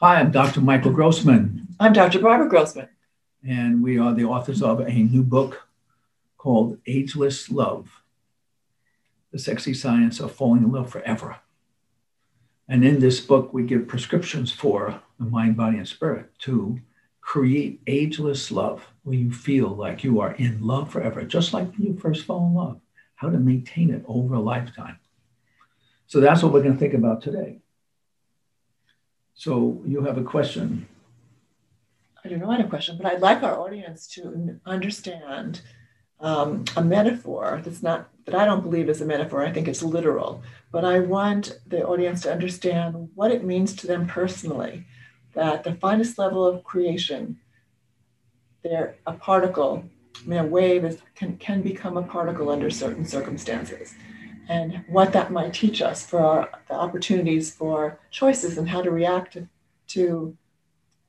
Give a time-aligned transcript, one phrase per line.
[0.00, 0.60] Hi, I'm Dr.
[0.60, 1.66] Michael Grossman.
[1.80, 2.20] I'm Dr.
[2.20, 2.88] Barbara Grossman.
[3.44, 5.66] And we are the authors of a new book
[6.36, 8.04] called Ageless Love
[9.32, 11.38] The Sexy Science of Falling in Love Forever.
[12.68, 16.78] And in this book, we give prescriptions for the mind, body, and spirit to
[17.20, 21.88] create ageless love where you feel like you are in love forever, just like when
[21.88, 22.80] you first fell in love,
[23.16, 25.00] how to maintain it over a lifetime.
[26.06, 27.58] So that's what we're going to think about today.
[29.38, 30.88] So you have a question.
[32.24, 35.62] I don't know what a question, but I'd like our audience to understand
[36.18, 39.46] um, a metaphor that's not that I don't believe is a metaphor.
[39.46, 43.86] I think it's literal, but I want the audience to understand what it means to
[43.86, 44.84] them personally.
[45.34, 47.38] That the finest level of creation,
[48.64, 49.84] they're a particle.
[50.16, 53.94] I mean, a wave is, can can become a particle under certain circumstances
[54.48, 58.90] and what that might teach us for our, the opportunities for choices and how to
[58.90, 59.48] react to,
[59.88, 60.36] to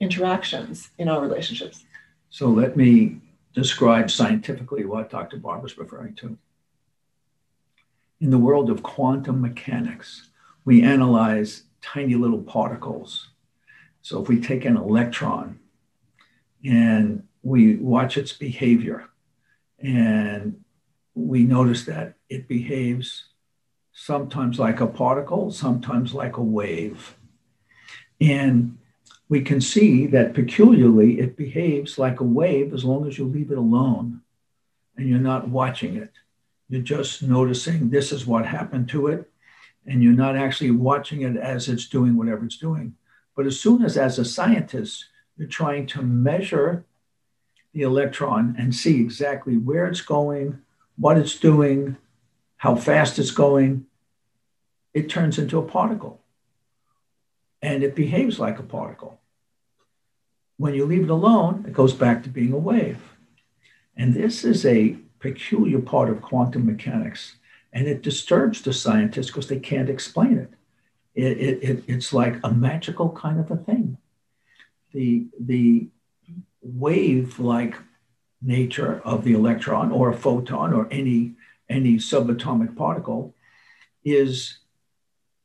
[0.00, 1.84] interactions in our relationships.
[2.30, 3.20] So let me
[3.54, 5.36] describe scientifically what Dr.
[5.38, 6.36] Barbara is referring to.
[8.20, 10.30] In the world of quantum mechanics,
[10.64, 13.30] we analyze tiny little particles.
[14.02, 15.60] So if we take an electron
[16.64, 19.08] and we watch its behavior
[19.78, 20.62] and
[21.14, 23.27] we notice that it behaves
[24.00, 27.16] sometimes like a particle, sometimes like a wave.
[28.20, 28.78] And
[29.28, 33.50] we can see that peculiarly it behaves like a wave as long as you leave
[33.50, 34.20] it alone
[34.96, 36.12] and you're not watching it.
[36.68, 39.28] You're just noticing this is what happened to it,
[39.84, 42.94] and you're not actually watching it as it's doing whatever it's doing.
[43.34, 46.84] But as soon as, as a scientist, you're trying to measure
[47.72, 50.60] the electron and see exactly where it's going,
[50.96, 51.96] what it's doing,
[52.58, 53.86] how fast it's going,
[54.98, 56.20] it turns into a particle
[57.62, 59.20] and it behaves like a particle.
[60.56, 63.00] When you leave it alone, it goes back to being a wave.
[63.96, 67.36] And this is a peculiar part of quantum mechanics,
[67.72, 70.50] and it disturbs the scientists because they can't explain it.
[71.14, 71.84] It, it, it.
[71.88, 73.98] It's like a magical kind of a thing.
[74.92, 75.88] The, the
[76.62, 77.76] wave like
[78.40, 81.34] nature of the electron or a photon or any,
[81.68, 83.34] any subatomic particle
[84.04, 84.58] is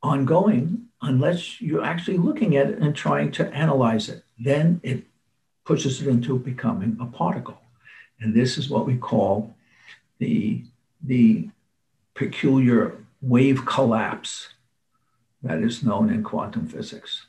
[0.04, 4.24] ongoing unless you're actually looking at it and trying to analyze it.
[4.38, 5.04] Then it
[5.66, 7.60] pushes it into becoming a particle.
[8.20, 9.56] And this is what we call
[10.20, 10.64] the,
[11.02, 11.50] the
[12.14, 14.50] peculiar wave collapse
[15.42, 17.26] that is known in quantum physics.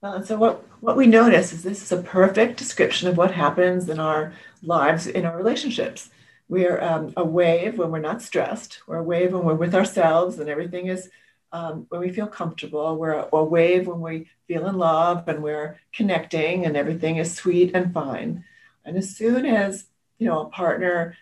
[0.00, 3.32] Well, and so what, what we notice is this is a perfect description of what
[3.32, 6.10] happens in our lives, in our relationships.
[6.50, 8.80] We're um, a wave when we're not stressed.
[8.88, 11.08] We're a wave when we're with ourselves and everything is
[11.52, 12.96] um, when we feel comfortable.
[12.96, 17.32] We're a, a, wave when we feel in love and we're connecting and everything is
[17.32, 18.44] sweet and fine.
[18.84, 19.84] And as soon as
[20.18, 21.16] you know a partner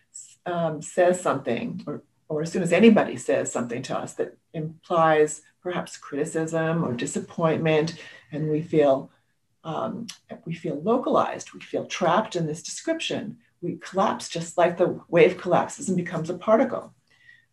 [0.46, 5.42] um, says something, or, or as soon as anybody says something to us that implies
[5.62, 7.96] perhaps criticism or disappointment,
[8.32, 9.10] and we feel
[9.62, 10.06] um,
[10.46, 15.38] we feel localized, we feel trapped in this description we collapse just like the wave
[15.38, 16.94] collapses and becomes a particle.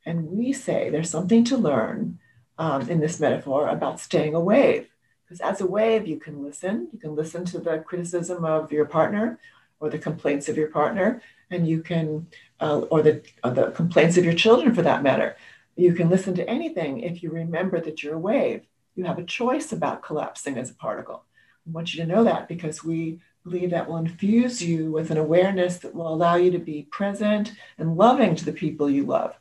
[0.05, 2.19] And we say there's something to learn
[2.57, 4.87] um, in this metaphor about staying a wave.
[5.23, 6.89] Because as a wave, you can listen.
[6.93, 9.39] You can listen to the criticism of your partner
[9.79, 12.27] or the complaints of your partner, and you can,
[12.61, 15.35] uh, or the, or the complaints of your children for that matter.
[15.75, 18.61] You can listen to anything if you remember that you're a wave.
[18.95, 21.25] You have a choice about collapsing as a particle.
[21.67, 25.17] I want you to know that because we believe that will infuse you with an
[25.17, 29.35] awareness that will allow you to be present and loving to the people you love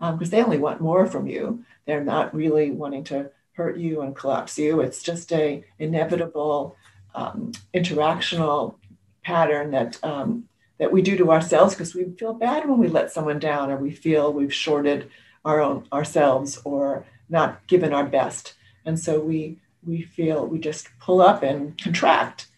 [0.00, 1.64] because um, they only want more from you.
[1.86, 4.80] They're not really wanting to hurt you and collapse you.
[4.80, 6.76] It's just a inevitable
[7.14, 8.74] um, interactional
[9.22, 10.48] pattern that um,
[10.78, 13.76] that we do to ourselves because we feel bad when we let someone down or
[13.76, 15.08] we feel we've shorted
[15.44, 18.54] our own ourselves or not given our best.
[18.84, 22.48] And so we we feel we just pull up and contract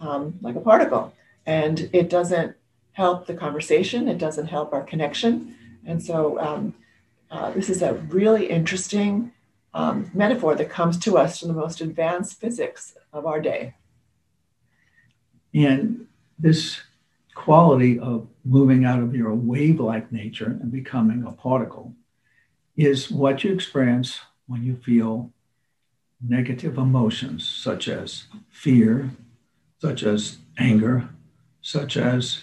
[0.00, 1.12] um, like a particle.
[1.44, 2.56] And it doesn't
[2.92, 5.54] help the conversation, it doesn't help our connection.
[5.84, 6.74] And so um,
[7.30, 9.32] uh, this is a really interesting
[9.74, 13.74] um, metaphor that comes to us from the most advanced physics of our day.
[15.54, 16.06] And
[16.38, 16.80] this
[17.34, 21.94] quality of moving out of your wave like nature and becoming a particle
[22.76, 25.30] is what you experience when you feel
[26.26, 29.10] negative emotions such as fear,
[29.78, 31.08] such as anger,
[31.62, 32.42] such as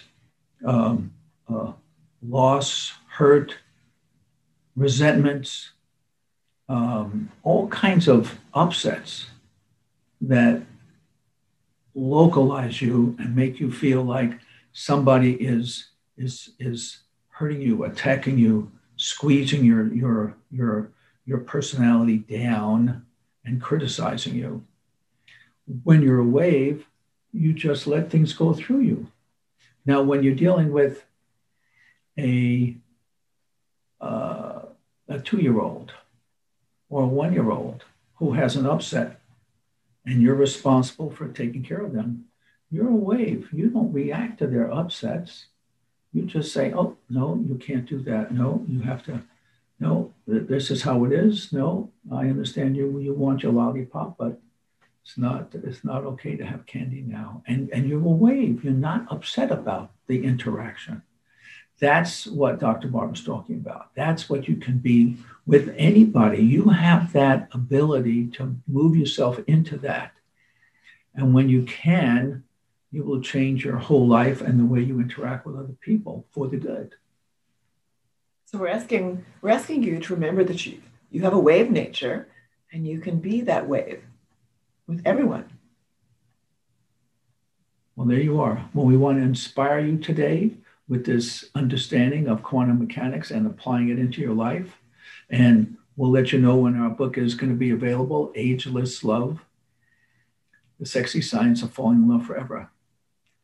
[0.64, 1.12] um,
[1.48, 1.72] uh,
[2.22, 3.56] loss, hurt,
[4.76, 5.70] resentments,
[6.68, 9.26] um, all kinds of upsets
[10.20, 10.62] that
[11.94, 14.38] localize you and make you feel like
[14.72, 20.90] somebody is is is hurting you, attacking you, squeezing your your your
[21.26, 23.04] your personality down
[23.44, 24.64] and criticizing you.
[25.82, 26.86] When you're a wave,
[27.34, 29.08] you just let things go through you.
[29.84, 31.04] Now, when you're dealing with
[32.18, 32.76] a
[34.00, 34.60] uh,
[35.08, 35.92] a two-year-old
[36.88, 37.84] or a one-year-old
[38.16, 39.20] who has an upset,
[40.06, 42.26] and you're responsible for taking care of them,
[42.70, 43.48] you're a wave.
[43.52, 45.46] You don't react to their upsets.
[46.12, 48.32] You just say, "Oh no, you can't do that.
[48.32, 49.22] No, you have to."
[49.80, 51.52] No, this is how it is.
[51.52, 52.98] No, I understand you.
[53.00, 54.40] You want your lollipop, but
[55.04, 55.50] it's not.
[55.52, 57.42] It's not okay to have candy now.
[57.46, 58.64] And and you will wave.
[58.64, 61.02] You're not upset about the interaction.
[61.78, 62.88] That's what Dr.
[62.88, 63.94] Barbara's talking about.
[63.94, 66.42] That's what you can be with anybody.
[66.42, 70.12] You have that ability to move yourself into that.
[71.14, 72.44] And when you can,
[72.90, 76.46] you will change your whole life and the way you interact with other people for
[76.48, 76.94] the good.
[78.46, 80.80] So we're asking we're asking you to remember that you
[81.10, 82.28] you have a wave nature
[82.72, 84.02] and you can be that wave
[84.86, 85.50] with everyone.
[87.96, 88.68] Well, there you are.
[88.74, 90.50] Well, we want to inspire you today
[90.88, 94.78] with this understanding of quantum mechanics and applying it into your life.
[95.30, 99.40] And we'll let you know when our book is going to be available Ageless Love
[100.80, 102.68] The Sexy Science of Falling in Love Forever.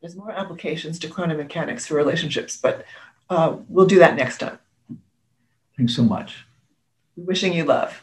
[0.01, 2.85] There's more applications to quantum mechanics for relationships, but
[3.29, 4.59] uh, we'll do that next time.
[5.77, 6.47] Thanks so much.
[7.17, 8.03] Wishing you love.